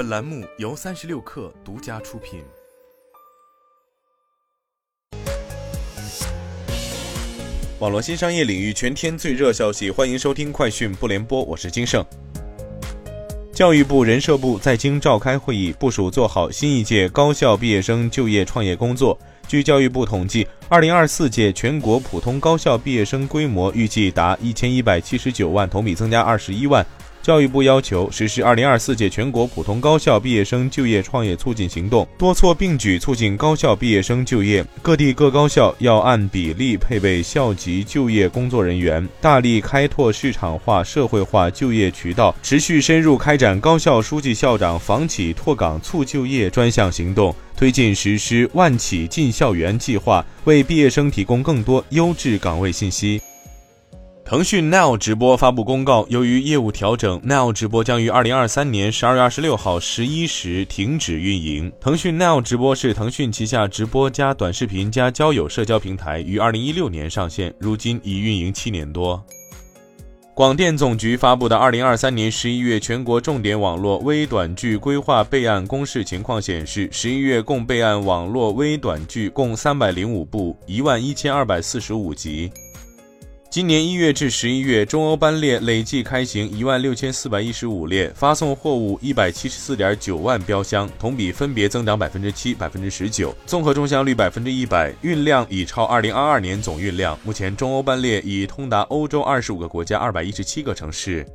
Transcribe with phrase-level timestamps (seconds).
[0.00, 2.40] 本栏目由三十六氪独家出品。
[7.80, 12.02] 网络新商业领域全天最热消息，欢迎收听快讯不联播，我是金盛。
[13.52, 19.18] 教育部、人社部在京召开会议，部署做好新一届高校毕业生就业创业工作。
[19.46, 26.86] 据教育部统计，二零二四届全国普通高校毕业生规模预计达一千一百七十九万，同比增加二十一万。
[27.22, 34.64] 教育部要求实施二零二四届全国普通高校毕业生就业创业促进行动，多措并举促进高校毕业生就业。
[34.80, 53.20] 各地各高校要按比例配备校级就业工作人员，大力开拓市场化、社会化就业渠道，持续深入开展高校书记、校长房企拓岗促就业专项行动，推进实施“万企进校园”计划，为毕业生提供更多优质岗位信息。
[54.30, 61.72] 腾讯 Now 直播发布公告，由于业务调整，Now 直播将于二零二三年十二月二十六号十一时停止运营。
[61.80, 69.20] 腾讯 Now 直播是腾讯旗下直播加短视频加交友社交平台，于二零一六年上线，如今已运营七年多。
[70.32, 82.48] 广电总局发布的二零二三年十一月全国重点网络微短剧规划备案公示情况显示，十一月共备案网络微短剧共三百零五部，一万一千二百四十五集。
[83.50, 97.18] 今年一月至十一月，中欧班列累计开行一万六千四百一十五列，发送货物一百七十四点九万标箱，同比分别增长百分之七、百分之十九，综合中箱率百分之一百，运量已超二零二二年总运量。
[97.24, 101.26] 目前，中欧班列已通达欧洲二十五个国家、二百一十七个城市。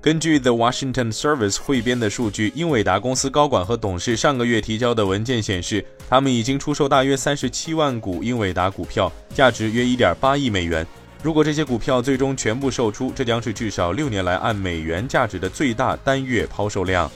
[0.00, 10.84] 根据 The Washington Service 汇编的数据，英伟达公司高管和董事上个月提交的文件显示，他们已经出售大约三十七万股英伟达股票，价值约一点八亿美元。
[11.24, 17.10] 如果这些股票最终全部售出，这将是至少六年来按美元价值的最大单月抛售量。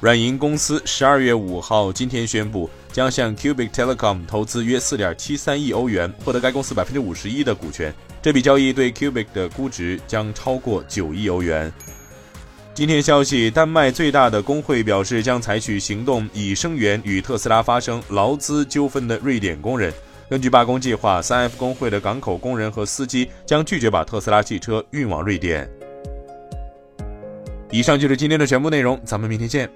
[0.00, 7.92] 软银公司十二月五号今天宣布，将向 Cubic Telecom 投资约四点七三亿欧元，获得该公司百分之五十一的股权。
[8.22, 11.72] 这笔交易对 Cubic 的估值将超过九亿欧元。
[12.72, 19.92] 今天消息，丹麦最大的工会表示将采取行动，以声援与特斯拉发生劳资纠纷的瑞典工人。
[20.32, 25.68] 根据罢工计划，三 F 工会的港口工人和司机将拒绝把特斯拉汽车运往瑞典。
[27.70, 29.68] 以上就是今天的全部内容，咱们明天见。